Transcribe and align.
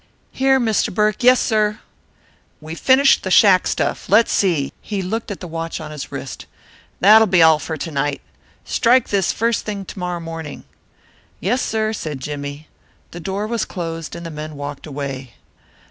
"Here, 0.31 0.59
Mr. 0.59 0.91
Burke, 0.91 1.21
yes, 1.23 1.39
sir." 1.39 1.79
"We've 2.59 2.79
finished 2.79 3.21
the 3.21 3.29
shack 3.29 3.67
stuff. 3.67 4.09
Let's 4.09 4.31
see" 4.31 4.73
He 4.91 5.03
looked 5.03 5.29
at 5.29 5.41
the 5.41 5.47
watch 5.47 5.79
on 5.79 5.91
his 5.91 6.11
wrist 6.11 6.47
"That'll 7.01 7.27
be 7.27 7.43
all 7.43 7.59
for 7.59 7.77
tonight. 7.77 8.19
Strike 8.65 9.09
this 9.09 9.31
first 9.31 9.63
thing 9.63 9.85
tomorrow 9.85 10.19
morning." 10.19 10.63
"Yes, 11.39 11.61
sir," 11.61 11.93
said 11.93 12.19
Jimmie. 12.19 12.67
The 13.11 13.19
door 13.19 13.45
was 13.45 13.63
closed 13.63 14.15
and 14.15 14.25
the 14.25 14.31
men 14.31 14.55
walked 14.55 14.87
away. 14.87 15.35